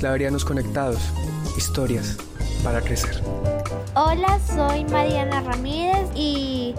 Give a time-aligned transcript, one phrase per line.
[0.00, 1.12] Claverianos Conectados,
[1.58, 2.16] historias
[2.64, 3.22] para crecer.
[3.94, 6.74] Hola, soy Mariana Ramírez y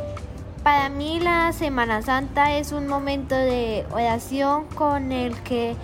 [0.63, 5.75] para mí la Semana Santa es un momento de oración con el que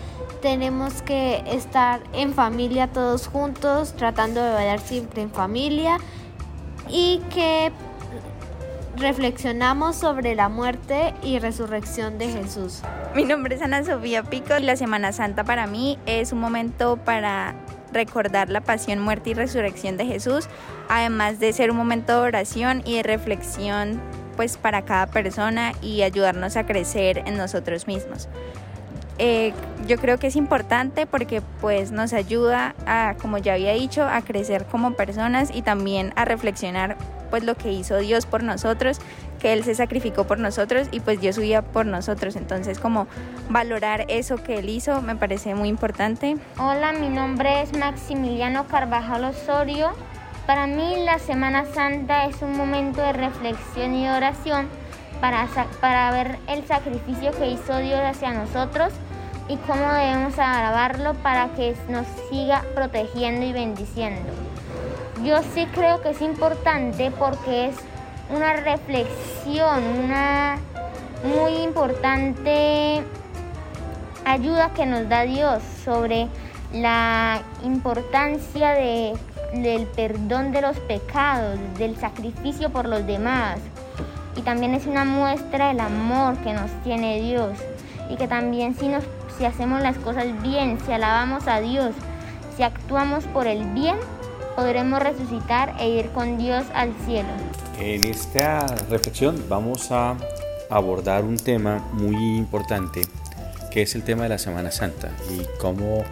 [0.42, 6.00] tenemos que estar en familia todos juntos, tratando de orar siempre en familia
[6.90, 7.72] y que
[8.98, 12.82] reflexionamos sobre la muerte y resurrección de Jesús.
[13.16, 16.98] Mi nombre es Ana Sofía Pico y la Semana Santa para mí es un momento
[16.98, 17.56] para
[17.94, 20.48] recordar la pasión, muerte y resurrección de Jesús,
[20.90, 24.02] además de ser un momento de oración y de reflexión
[24.36, 28.28] pues para cada persona y ayudarnos a crecer en nosotros mismos.
[29.20, 29.54] Eh,
[29.88, 34.22] yo creo que es importante porque pues nos ayuda a, como ya había dicho, a
[34.22, 36.98] crecer como personas y también a reflexionar
[37.30, 39.00] pues lo que hizo Dios por nosotros,
[39.40, 42.36] que Él se sacrificó por nosotros y pues Dios subía por nosotros.
[42.36, 43.08] Entonces como
[43.50, 46.38] valorar eso que Él hizo me parece muy importante.
[46.60, 49.92] Hola, mi nombre es Maximiliano Carvajal Osorio.
[50.46, 54.68] Para mí la Semana Santa es un momento de reflexión y oración
[55.20, 55.48] para,
[55.82, 58.94] para ver el sacrificio que hizo Dios hacia nosotros
[59.50, 64.30] y cómo debemos alabarlo para que nos siga protegiendo y bendiciendo.
[65.24, 67.76] Yo sí creo que es importante porque es
[68.30, 70.58] una reflexión, una
[71.24, 73.04] muy importante
[74.26, 76.28] ayuda que nos da Dios sobre
[76.74, 79.14] la importancia de,
[79.54, 83.60] del perdón de los pecados, del sacrificio por los demás.
[84.36, 87.58] Y también es una muestra del amor que nos tiene Dios.
[88.10, 89.04] Y que también si, nos,
[89.38, 91.92] si hacemos las cosas bien, si alabamos a Dios,
[92.56, 93.98] si actuamos por el bien,
[94.56, 97.30] podremos resucitar e ir con Dios al cielo.
[97.80, 100.16] En esta reflexión vamos a
[100.70, 103.02] abordar un tema muy importante
[103.70, 106.04] que es el tema de la Semana Santa y cómo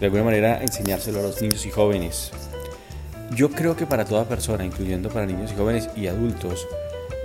[0.00, 2.32] de alguna manera enseñárselo a los niños y jóvenes.
[3.30, 6.66] Yo creo que para toda persona, incluyendo para niños y jóvenes y adultos,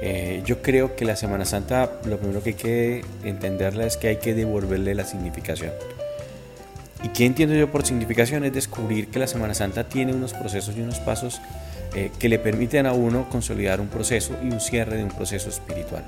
[0.02, 4.08] eh, yo creo que la Semana Santa lo primero que hay que entenderla es que
[4.08, 5.72] hay que devolverle la significación.
[7.04, 8.44] ¿Y qué entiendo yo por significación?
[8.44, 11.42] Es descubrir que la Semana Santa tiene unos procesos y unos pasos
[11.96, 15.50] eh, que le permiten a uno consolidar un proceso y un cierre de un proceso
[15.50, 16.04] espiritual.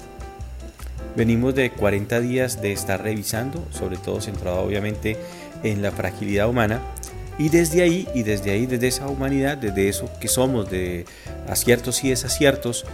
[1.15, 5.17] Venimos de 40 días de estar revisando, sobre todo centrado obviamente
[5.63, 6.81] en la fragilidad humana,
[7.37, 11.05] y desde ahí, y desde ahí, desde esa humanidad, desde eso que somos, de
[11.49, 12.85] aciertos y desaciertos,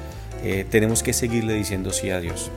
[0.43, 2.51] eh, tenemos que seguirle diciendo sí a Dios.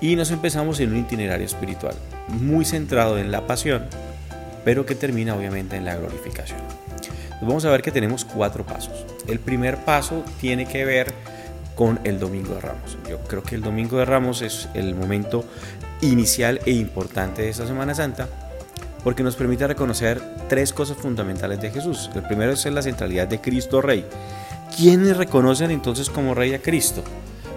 [0.00, 1.94] Y nos empezamos en un itinerario espiritual,
[2.28, 3.86] muy centrado en la pasión,
[4.64, 6.60] pero que termina obviamente en la glorificación.
[7.40, 9.04] vamos a ver que tenemos cuatro pasos.
[9.28, 11.12] El primer paso tiene que ver
[11.74, 12.98] con el Domingo de Ramos.
[13.08, 15.44] Yo creo que el Domingo de Ramos es el momento
[16.00, 18.28] inicial e importante de esta Semana Santa
[19.04, 22.10] porque nos permite reconocer tres cosas fundamentales de Jesús.
[22.14, 24.04] El primero es la centralidad de Cristo Rey.
[24.76, 27.04] ¿Quiénes reconocen entonces como Rey a Cristo?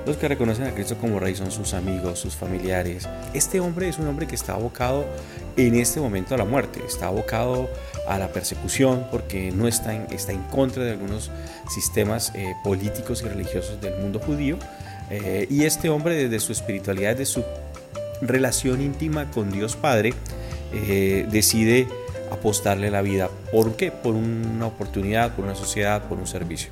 [0.05, 3.07] Los que reconocen a Cristo como Rey son sus amigos, sus familiares.
[3.33, 5.05] Este hombre es un hombre que está abocado
[5.55, 7.69] en este momento a la muerte, está abocado
[8.07, 11.31] a la persecución porque no está en, está en contra de algunos
[11.73, 14.59] sistemas eh, políticos y religiosos del mundo judío.
[15.09, 17.43] Eh, y este hombre desde su espiritualidad, desde su
[18.21, 20.13] relación íntima con Dios Padre,
[20.73, 21.87] eh, decide
[22.29, 23.29] apostarle la vida.
[23.51, 23.91] ¿Por qué?
[23.91, 26.71] Por una oportunidad, por una sociedad, por un servicio.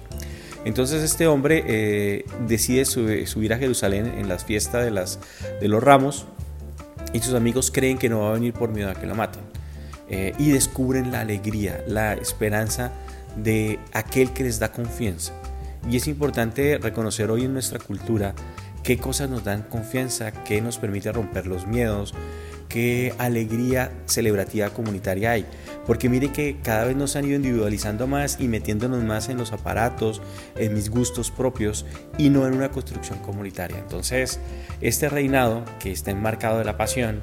[0.65, 6.25] Entonces este hombre decide subir a Jerusalén en las fiestas de, los ramos
[7.13, 9.41] y sus amigos creen que no va a venir por miedo a que la maten.
[10.09, 12.91] Eh, y descubren la alegría, la esperanza
[13.35, 15.33] de aquel que les da confianza.
[15.89, 18.35] Y es importante reconocer hoy en nuestra cultura
[18.83, 22.13] qué cosas nos dan confianza, qué nos permite romper los miedos,
[22.69, 25.45] qué alegría celebrativa comunitaria hay.
[25.85, 29.51] Porque mire que cada vez nos han ido individualizando más y metiéndonos más en los
[29.51, 30.21] aparatos,
[30.55, 31.85] en mis gustos propios
[32.17, 33.79] y no en una construcción comunitaria.
[33.79, 34.39] Entonces,
[34.81, 37.21] este reinado que está enmarcado de la pasión,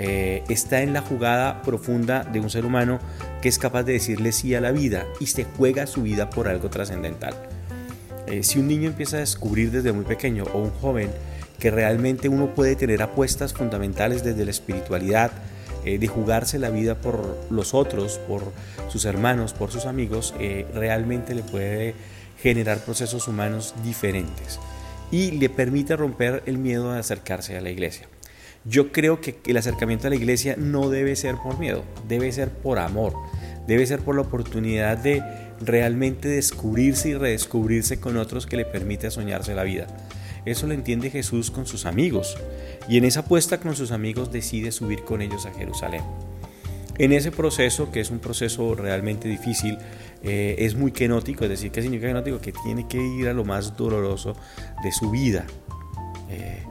[0.00, 3.00] eh, está en la jugada profunda de un ser humano
[3.42, 6.46] que es capaz de decirle sí a la vida y se juega su vida por
[6.46, 7.34] algo trascendental.
[8.28, 11.10] Eh, si un niño empieza a descubrir desde muy pequeño o un joven
[11.58, 15.32] que realmente uno puede tener apuestas fundamentales desde la espiritualidad,
[15.84, 18.42] eh, de jugarse la vida por los otros, por
[18.88, 21.94] sus hermanos, por sus amigos, eh, realmente le puede
[22.40, 24.58] generar procesos humanos diferentes
[25.10, 28.06] y le permite romper el miedo de acercarse a la iglesia.
[28.64, 32.50] Yo creo que el acercamiento a la iglesia no debe ser por miedo, debe ser
[32.50, 33.14] por amor,
[33.66, 35.22] debe ser por la oportunidad de
[35.60, 39.86] realmente descubrirse y redescubrirse con otros que le permite soñarse la vida.
[40.50, 42.36] Eso lo entiende Jesús con sus amigos
[42.88, 46.02] y en esa apuesta con sus amigos decide subir con ellos a Jerusalén.
[46.98, 49.78] En ese proceso, que es un proceso realmente difícil,
[50.22, 52.40] eh, es muy kenótico, es decir, ¿qué significa kenótico?
[52.40, 54.34] Que tiene que ir a lo más doloroso
[54.82, 55.46] de su vida.
[56.28, 56.62] Eh,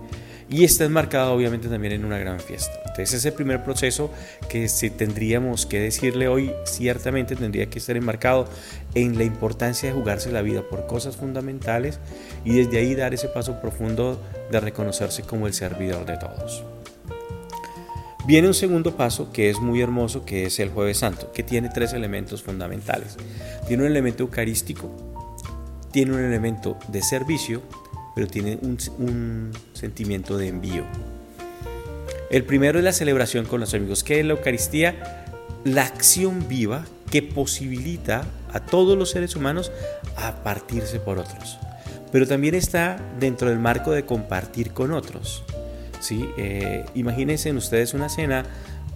[0.50, 2.87] y está enmarcado obviamente también en una gran fiesta.
[2.98, 4.12] Entonces ese primer proceso
[4.50, 8.48] que si tendríamos que decirle hoy, ciertamente tendría que estar enmarcado
[8.96, 12.00] en la importancia de jugarse la vida por cosas fundamentales
[12.44, 14.22] y desde ahí dar ese paso profundo
[14.52, 16.64] de reconocerse como el servidor de todos.
[18.26, 21.70] Viene un segundo paso que es muy hermoso, que es el jueves santo, que tiene
[21.70, 23.16] tres elementos fundamentales.
[23.68, 24.92] Tiene un elemento eucarístico,
[25.92, 27.62] tiene un elemento de servicio
[28.18, 30.86] pero tiene un, sentimiento de envío.
[32.30, 35.26] El primero es la celebración con los amigos, que es la Eucaristía,
[35.64, 39.72] la acción viva que posibilita a todos los seres humanos
[40.16, 41.58] a partirse por otros.
[42.12, 45.44] Pero también está dentro del marco de compartir con otros.
[46.00, 46.30] ¿sí?
[46.38, 48.46] Eh, imagínense en ustedes una cena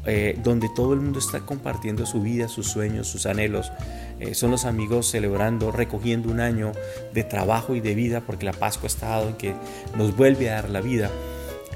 [0.05, 3.71] eh, donde todo el mundo está compartiendo su vida, sus sueños, sus anhelos.
[4.19, 6.71] Eh, son los amigos celebrando, recogiendo un año
[7.13, 9.53] de trabajo y de vida, porque la Pascua está dado en que
[9.95, 11.11] nos vuelve a dar la vida.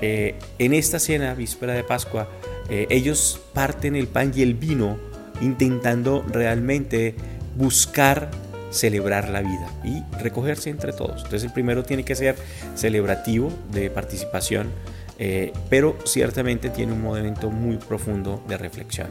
[0.01, 2.29] Eh, en esta cena, víspera de Pascua,
[2.67, 4.97] ellos parten el pan y el vino
[5.39, 7.13] intentando realmente
[7.55, 8.31] buscar
[8.71, 11.17] celebrar la vida y recogerse entre todos.
[11.17, 12.35] Entonces el primero tiene que ser
[12.73, 14.71] celebrativo de participación
[15.17, 19.07] eh, pero ciertamente tiene un momento muy profundo de reflexión.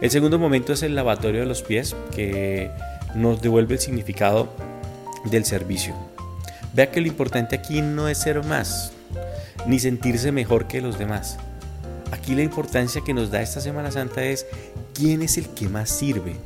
[0.00, 2.70] El segundo momento es el lavatorio de los pies, que
[3.14, 4.48] nos devuelve el significado
[5.30, 5.94] del servicio.
[6.72, 8.92] Vea que lo importante aquí no es ser más,
[9.66, 11.38] ni sentirse mejor que los demás.
[12.12, 14.46] Aquí la importancia que nos da esta Semana Santa es
[14.94, 16.36] quién es el que más sirve,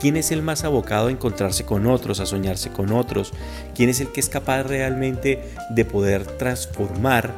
[0.00, 3.32] quién es el más abocado a encontrarse con otros, a soñarse con otros,
[3.74, 7.32] quién es el que es capaz realmente de poder transformar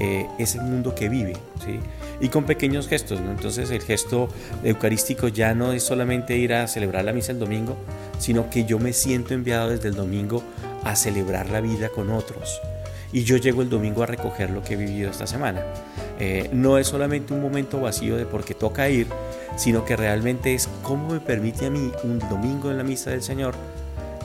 [0.00, 1.34] eh, ese mundo que vive,
[1.64, 1.80] ¿sí?
[2.20, 3.18] Y con pequeños gestos.
[3.18, 4.28] Entonces el gesto
[4.62, 7.76] eucarístico ya no es solamente ir a celebrar la misa el domingo,
[8.18, 10.42] sino que yo me siento enviado desde el domingo
[10.84, 12.60] a celebrar la vida con otros.
[13.12, 15.62] Y yo llego el domingo a recoger lo que he vivido esta semana.
[16.18, 19.06] Eh, no es solamente un momento vacío de porque toca ir,
[19.56, 23.22] sino que realmente es cómo me permite a mí un domingo en la misa del
[23.22, 23.54] Señor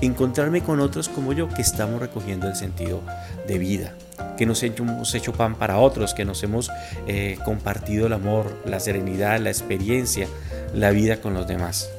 [0.02, 3.02] encontrarme con otros como yo que estamos recogiendo el sentido
[3.48, 3.94] de vida
[4.38, 6.72] que nos hemos hecho pan para otros, que nos hemos
[7.08, 10.28] eh, compartido el amor, la serenidad, la experiencia,
[10.74, 11.90] la vida con los demás.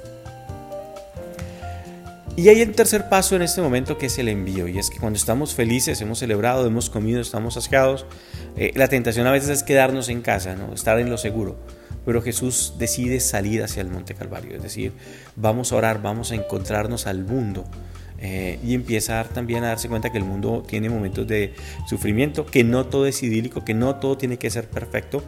[2.36, 4.98] Y hay un tercer paso en este momento que es el envío, y es que
[4.98, 8.06] cuando estamos felices, hemos celebrado, hemos comido, estamos asqueados,
[8.56, 10.74] eh, la tentación a veces es quedarnos en casa, ¿no?
[10.74, 11.56] estar en lo seguro.
[12.04, 14.92] Pero Jesús decide salir hacia el Monte Calvario, es decir,
[15.36, 17.66] vamos a orar, vamos a encontrarnos al mundo,
[18.18, 21.54] eh, y empieza también a darse cuenta que el mundo tiene momentos de
[21.86, 25.22] sufrimiento, que no todo es idílico, que no todo tiene que ser perfecto,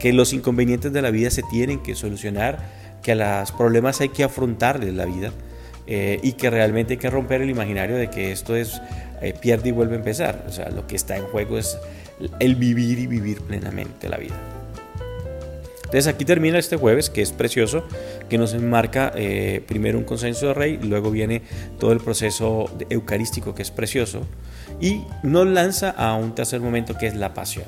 [0.00, 2.58] que los inconvenientes de la vida se tienen que solucionar,
[3.00, 5.30] que a los problemas hay que afrontarles la vida
[5.90, 8.80] eh, y que realmente hay que romper el imaginario de que esto es
[9.22, 10.44] eh, pierde y vuelve a empezar.
[10.46, 11.78] O sea, lo que está en juego es
[12.40, 14.34] el vivir y vivir plenamente la vida.
[15.88, 17.82] Entonces aquí termina este jueves, que es precioso,
[18.28, 21.40] que nos enmarca eh, primero un consenso de rey, luego viene
[21.78, 24.26] todo el proceso eucarístico, que es precioso,
[24.82, 27.64] y nos lanza a un tercer momento, que es la pasión,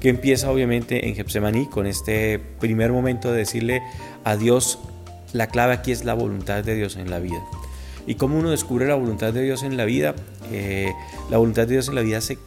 [0.00, 3.80] que empieza obviamente en Getsemaní con este primer momento de decirle
[4.24, 4.78] a Dios,
[5.32, 7.42] la clave aquí es la voluntad de Dios en la vida.
[8.06, 10.14] Y cómo uno descubre la voluntad de Dios en la vida,
[10.52, 10.92] eh,
[11.28, 12.38] la voluntad de Dios en la vida se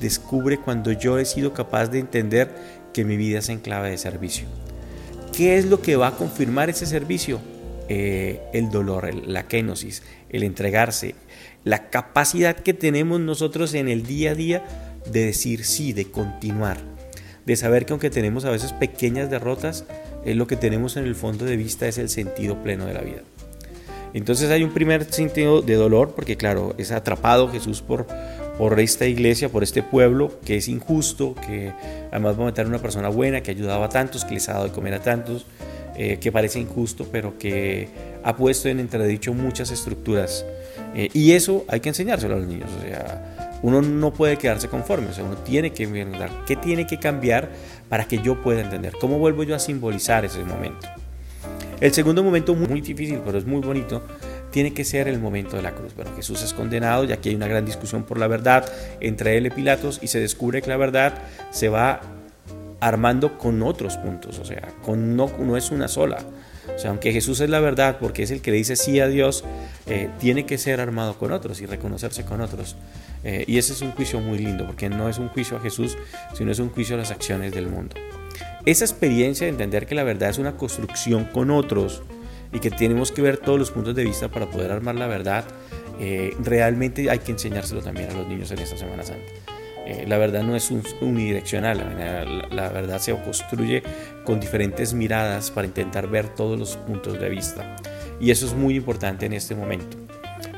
[0.00, 2.54] descubre cuando yo he sido capaz de entender
[2.94, 4.46] que mi vida es en clave de servicio.
[5.36, 7.40] ¿Qué es lo que va a confirmar ese servicio?
[7.88, 11.14] Eh, el dolor, la kenosis, el entregarse,
[11.62, 14.64] la capacidad que tenemos nosotros en el día a día
[15.12, 16.78] de decir sí, de continuar,
[17.44, 19.84] de saber que aunque tenemos a veces pequeñas derrotas,
[20.26, 23.00] es lo que tenemos en el fondo de vista es el sentido pleno de la
[23.00, 23.22] vida.
[24.12, 28.06] Entonces hay un primer sentido de dolor, porque claro, es atrapado Jesús por,
[28.58, 31.72] por esta iglesia, por este pueblo que es injusto, que
[32.10, 34.48] además va a meter a una persona buena, que ha ayudado a tantos, que les
[34.48, 35.46] ha dado de comer a tantos,
[35.96, 37.88] eh, que parece injusto, pero que
[38.24, 40.44] ha puesto en entredicho muchas estructuras.
[40.94, 42.70] Eh, y eso hay que enseñárselo a los niños.
[42.78, 46.08] O sea, uno no puede quedarse conforme, o sea, uno tiene que ver
[46.46, 47.50] qué tiene que cambiar
[47.88, 50.86] para que yo pueda entender, cómo vuelvo yo a simbolizar ese momento.
[51.80, 54.02] El segundo momento muy difícil, pero es muy bonito,
[54.50, 55.94] tiene que ser el momento de la cruz.
[55.94, 58.64] Bueno, Jesús es condenado y aquí hay una gran discusión por la verdad
[59.00, 61.14] entre él y Pilatos y se descubre que la verdad
[61.50, 62.00] se va
[62.80, 66.18] armando con otros puntos, o sea, con no, no es una sola.
[66.74, 69.44] O sea, aunque Jesús es la verdad, porque es el que dice sí a Dios,
[69.86, 72.76] eh, tiene que ser armado con otros y reconocerse con otros.
[73.24, 75.96] Eh, y ese es un juicio muy lindo, porque no es un juicio a Jesús,
[76.34, 77.96] sino es un juicio a las acciones del mundo.
[78.64, 82.02] esa experiencia de entender que la verdad es una construcción con otros
[82.52, 85.44] y que tenemos que ver todos los puntos de vista para poder armar la verdad,
[86.00, 89.55] eh, realmente hay que enseñárselo también a los niños en esta Semana Santa.
[89.86, 91.78] Eh, la verdad no es unidireccional,
[92.50, 93.84] la, verdad se construye
[94.24, 97.76] con diferentes miradas para intentar ver todos los puntos de vista.
[98.20, 100.05] Y eso es muy importante en este momento.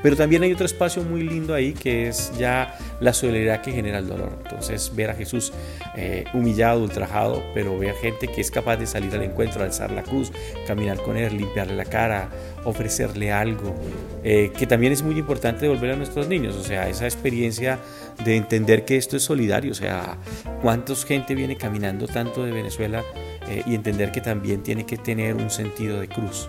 [0.02, 3.99] Pero también hay otro espacio muy lindo ahí que es ya la solidaridad que genera
[3.99, 4.38] el dolor.
[4.45, 5.52] Entonces ver a Jesús
[5.97, 10.02] eh, humillado, ultrajado, pero ver gente que es capaz de salir al encuentro, alzar la
[10.02, 10.33] cruz,
[10.67, 12.28] caminar con él, limpiarle la cara,
[12.64, 13.75] ofrecerle algo,
[14.23, 16.57] eh, que también es muy importante devolver a nuestros niños.
[16.57, 17.78] O sea, esa experiencia
[18.25, 19.73] de entender que esto es solidario.
[19.73, 20.19] O sea,
[20.62, 23.05] cuántos gente viene caminando tanto de Venezuela
[23.49, 26.49] eh, y entender que también tiene que tener un sentido de cruz.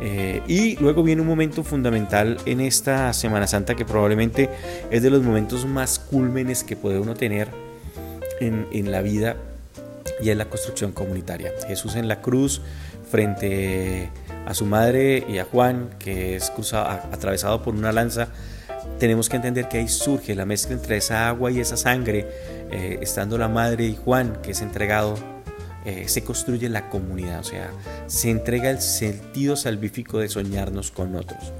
[0.00, 4.48] Eh, y luego viene un momento fundamental en esta Semana Santa que probablemente
[4.90, 7.48] es de los momentos más cúlmenes que puede uno tener
[8.40, 9.36] en, en la vida
[10.22, 11.52] y es la construcción comunitaria.
[11.66, 12.62] Jesús en la cruz
[13.10, 14.10] frente
[14.46, 18.28] a su madre y a Juan, que es cruzado, atravesado por una lanza,
[18.98, 22.26] tenemos que entender que ahí surge la mezcla entre esa agua y esa sangre,
[22.70, 25.14] eh, estando la madre y Juan, que es entregado
[25.84, 27.70] eh, se construye la comunidad, o sea,
[28.06, 31.52] se entrega el sentido salvífico de soñarnos con otros.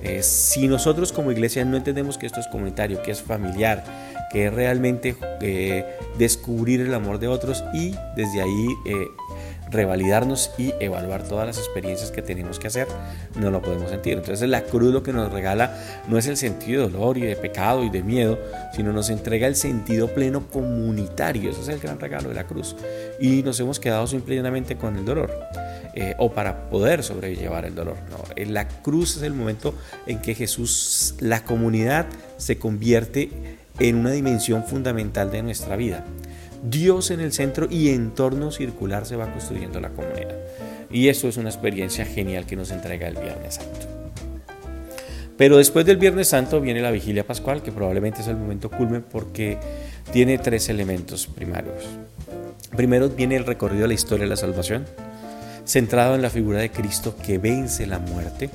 [0.00, 3.84] Eh, si nosotros como iglesia no entendemos que esto es comunitario, que es familiar,
[4.32, 5.84] que es realmente eh,
[6.18, 8.68] descubrir el amor de otros y desde ahí
[9.70, 12.86] revalidarnos y evaluar todas las experiencias que tenemos que hacer,
[13.36, 14.14] no lo podemos sentir.
[14.14, 15.76] Entonces la cruz lo que nos regala
[16.08, 18.38] no es el sentido de dolor y de pecado y de miedo,
[18.74, 21.50] sino nos entrega el sentido pleno comunitario.
[21.50, 22.76] Ese es el gran regalo de la cruz.
[23.20, 25.30] Y nos hemos quedado simplemente con el dolor.
[25.94, 27.96] Eh, o para poder sobrellevar el dolor.
[28.10, 28.18] No,
[28.52, 29.74] la cruz es el momento
[30.06, 32.06] en que Jesús, la comunidad,
[32.36, 33.30] se convierte
[33.80, 36.04] en una dimensión fundamental de nuestra vida.
[36.62, 40.36] Dios en el centro y en torno circular se va construyendo la comunidad.
[40.90, 43.86] Y eso es una experiencia genial que nos entrega el Viernes Santo.
[45.36, 49.04] Pero después del Viernes Santo viene la vigilia pascual, que probablemente es el momento culmen
[49.08, 49.58] porque
[50.12, 51.84] tiene tres elementos primarios.
[52.76, 54.84] Primero viene el recorrido de la historia de la salvación,
[55.64, 58.50] centrado en la figura de Cristo que vence la muerte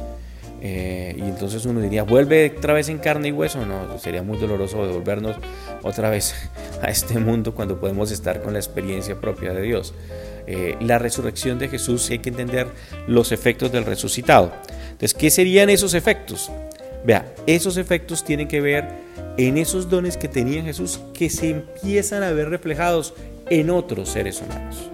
[0.65, 3.65] eh, y entonces uno diría, ¿vuelve otra vez en carne y hueso?
[3.65, 5.35] No, sería muy doloroso devolvernos
[5.81, 6.33] otra vez
[6.81, 9.93] a este mundo cuando podemos estar con la experiencia propia de Dios.
[10.47, 12.67] Eh, la resurrección de Jesús, hay que entender
[13.07, 14.53] los efectos del resucitado.
[14.83, 16.49] Entonces, ¿qué serían esos efectos?
[17.05, 18.87] Vea, esos efectos tienen que ver
[19.35, 23.13] en esos dones que tenía Jesús que se empiezan a ver reflejados
[23.49, 24.89] en otros seres humanos.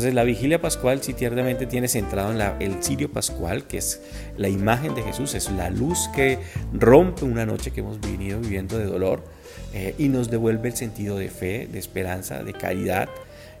[0.00, 4.00] Entonces la vigilia pascual sí tiernamente tiene centrado en el cirio pascual, que es
[4.38, 6.38] la imagen de Jesús, es la luz que
[6.72, 9.22] rompe una noche que hemos venido viviendo de dolor
[9.74, 13.10] eh, y nos devuelve el sentido de fe, de esperanza, de caridad,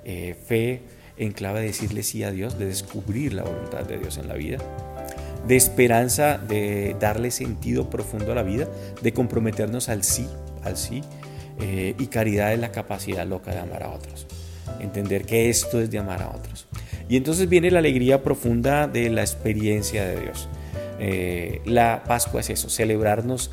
[0.06, 0.80] eh, fe
[1.18, 4.34] en clave de decirle sí a Dios, de descubrir la voluntad de Dios en la
[4.34, 4.56] vida,
[5.46, 8.66] de esperanza, de darle sentido profundo a la vida,
[9.02, 10.26] de comprometernos al sí,
[10.64, 11.02] al sí,
[11.60, 14.26] eh, y caridad es la capacidad loca de amar a otros
[14.78, 16.66] entender que esto es de amar a otros.
[17.08, 20.48] Y entonces viene la alegría profunda de la experiencia de Dios.
[21.00, 23.50] Eh, la Pascua es eso, celebrarnos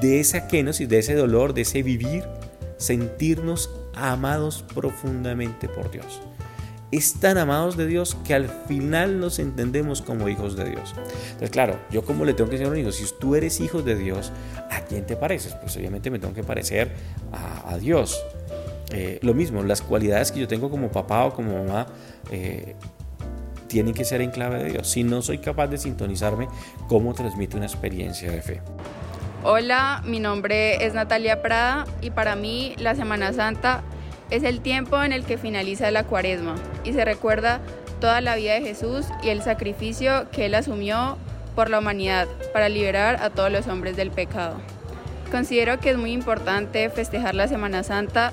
[0.00, 2.24] de esa kenosis, de ese dolor, de ese vivir,
[2.78, 6.22] sentirnos amados profundamente por Dios.
[6.90, 10.94] Es tan amados de Dios que al final nos entendemos como hijos de Dios.
[11.24, 13.82] Entonces, claro, yo como le tengo que decir a un hijo, si tú eres hijo
[13.82, 14.30] de Dios,
[14.70, 15.54] ¿a quién te pareces?
[15.54, 16.92] Pues obviamente me tengo que parecer
[17.32, 18.22] a, a Dios.
[18.92, 21.86] Eh, lo mismo, las cualidades que yo tengo como papá o como mamá
[22.30, 22.76] eh,
[23.66, 24.88] tienen que ser en clave de Dios.
[24.88, 26.48] Si no soy capaz de sintonizarme,
[26.88, 28.60] ¿cómo transmite una experiencia de fe?
[29.44, 33.82] Hola, mi nombre es Natalia Prada y para mí la Semana Santa
[34.30, 37.60] es el tiempo en el que finaliza la cuaresma y se recuerda
[38.00, 41.16] toda la vida de Jesús y el sacrificio que él asumió
[41.54, 44.56] por la humanidad para liberar a todos los hombres del pecado.
[45.30, 48.32] Considero que es muy importante festejar la Semana Santa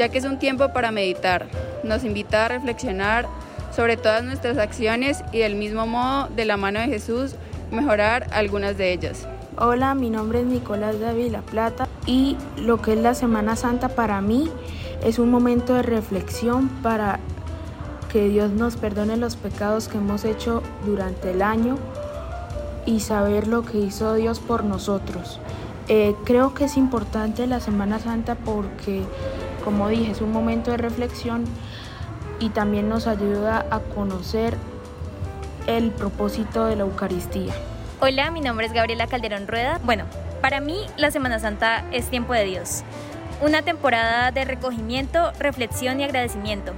[0.00, 1.46] ya que es un tiempo para meditar.
[1.84, 3.26] Nos invita a reflexionar
[3.70, 7.34] sobre todas nuestras acciones y del mismo modo, de la mano de Jesús,
[7.70, 9.28] mejorar algunas de ellas.
[9.58, 13.90] Hola, mi nombre es Nicolás David La Plata y lo que es la Semana Santa
[13.90, 14.50] para mí
[15.04, 17.20] es un momento de reflexión para
[18.10, 21.76] que Dios nos perdone los pecados que hemos hecho durante el año
[22.86, 25.40] y saber lo que hizo Dios por nosotros.
[25.88, 29.02] Eh, creo que es importante la Semana Santa porque
[29.64, 31.44] como dije, es un momento de reflexión
[32.38, 34.56] y también nos ayuda a conocer
[35.66, 37.52] el propósito de la Eucaristía.
[38.00, 39.78] Hola, mi nombre es Gabriela Calderón Rueda.
[39.84, 40.04] Bueno,
[40.40, 42.82] para mí la Semana Santa es tiempo de Dios.
[43.42, 46.72] Una temporada de recogimiento, reflexión y agradecimiento,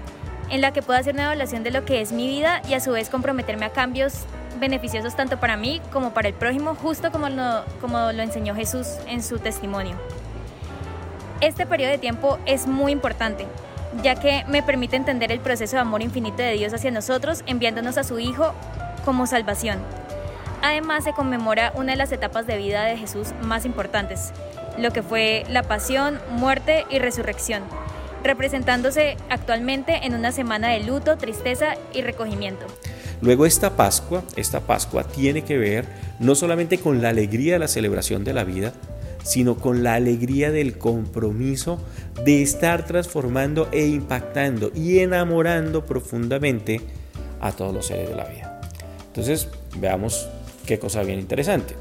[0.51, 2.81] en la que puedo hacer una evaluación de lo que es mi vida y a
[2.81, 4.25] su vez comprometerme a cambios
[4.61, 8.87] beneficiosos tanto para mí como para el prójimo, justo como lo, como lo enseñó Jesús
[9.07, 9.97] en su testimonio.
[11.43, 13.49] Este periodo de tiempo es muy importante,
[14.01, 17.99] ya que me permite entender el proceso de amor infinito de Dios hacia nosotros, enviándonos
[17.99, 18.55] a su Hijo
[19.05, 19.81] como salvación.
[20.63, 24.31] Además se conmemora una de las etapas de vida de Jesús más importantes,
[24.79, 27.65] lo que fue la pasión, muerte y resurrección,
[28.23, 32.67] representándose actualmente en una semana de luto, tristeza y recogimiento.
[33.21, 35.87] Luego esta Pascua, esta Pascua tiene que ver
[36.21, 38.73] no solamente con la alegría de la celebración de la vida,
[39.23, 41.79] sino con la alegría del compromiso
[42.25, 46.81] de estar transformando e impactando y enamorando profundamente
[47.41, 48.61] a todos los seres de la vida.
[49.09, 49.49] Entonces,
[49.79, 50.29] veamos
[50.67, 51.75] qué cosa bien interesante.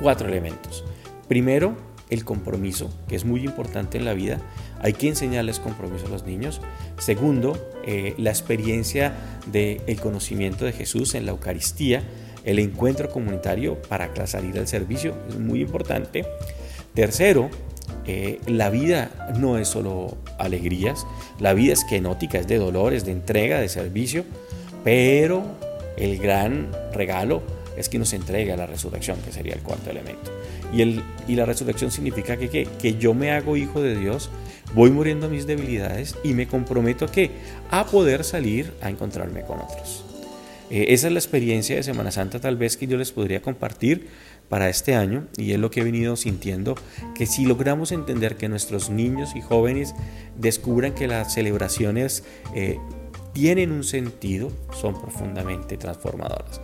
[0.00, 0.84] Cuatro elementos.
[1.28, 1.76] Primero,
[2.10, 4.40] el compromiso, que es muy importante en la vida.
[4.80, 6.60] Hay que enseñarles compromiso a los niños.
[6.98, 9.12] Segundo, eh, la experiencia
[9.50, 12.02] del conocimiento de Jesús en la Eucaristía,
[12.48, 16.24] el encuentro comunitario para salir al servicio, es muy importante.
[16.94, 17.50] Tercero,
[18.06, 21.06] eh, la vida no es solo alegrías,
[21.38, 24.24] la vida es kenótica, es de dolores, de entrega, de servicio,
[24.82, 25.42] pero
[25.98, 27.42] el gran regalo
[27.76, 30.32] es que nos entrega la resurrección, que sería el cuarto elemento.
[30.72, 34.30] Y, el, y la resurrección significa que, que yo me hago hijo de Dios,
[34.74, 37.30] voy muriendo mis debilidades y me comprometo a qué?
[37.70, 40.07] A poder salir a encontrarme con otros.
[40.70, 44.08] Eh, esa es la experiencia de Semana Santa tal vez que yo les podría compartir
[44.48, 46.74] para este año y es lo que he venido sintiendo,
[47.14, 49.94] que si logramos entender que nuestros niños y jóvenes
[50.36, 52.78] descubran que las celebraciones eh,
[53.32, 56.60] tienen un sentido, son profundamente transformadoras.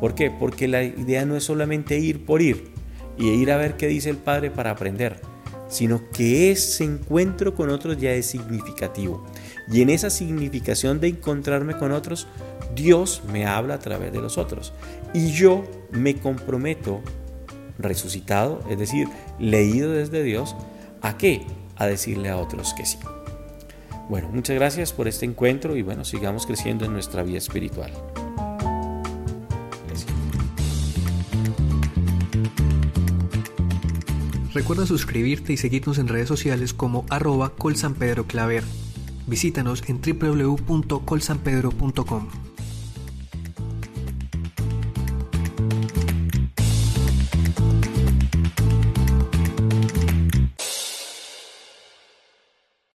[0.00, 0.30] ¿Por qué?
[0.30, 2.64] Porque la idea no es solamente ir por ir
[3.18, 5.20] y ir a ver qué dice el Padre para aprender,
[5.68, 9.24] sino que ese encuentro con otros ya es significativo.
[9.70, 12.28] Y en esa significación de encontrarme con otros,
[12.74, 14.72] Dios me habla a través de los otros.
[15.14, 17.00] Y yo me comprometo,
[17.78, 20.56] resucitado, es decir, leído desde Dios,
[21.02, 21.46] ¿a qué?
[21.76, 22.98] A decirle a otros que sí.
[24.08, 27.92] Bueno, muchas gracias por este encuentro y bueno, sigamos creciendo en nuestra vida espiritual.
[34.56, 38.64] Recuerda suscribirte y seguirnos en redes sociales como arroba colsanpedroclaver.
[39.26, 42.45] Visítanos en www.colsanpedro.com.